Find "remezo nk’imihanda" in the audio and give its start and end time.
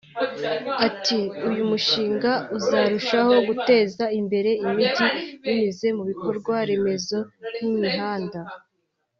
6.69-8.39